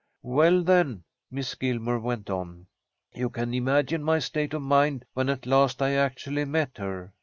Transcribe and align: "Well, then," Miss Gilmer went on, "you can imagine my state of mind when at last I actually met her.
"Well, 0.23 0.63
then," 0.63 1.03
Miss 1.29 1.53
Gilmer 1.53 1.99
went 1.99 2.27
on, 2.31 2.65
"you 3.13 3.29
can 3.29 3.53
imagine 3.53 4.01
my 4.03 4.17
state 4.17 4.55
of 4.55 4.63
mind 4.63 5.05
when 5.13 5.29
at 5.29 5.45
last 5.45 5.79
I 5.79 5.91
actually 5.93 6.43
met 6.45 6.79
her. 6.79 7.13